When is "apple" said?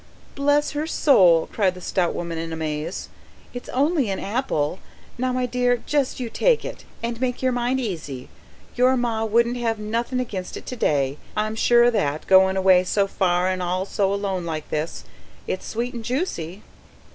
4.19-4.79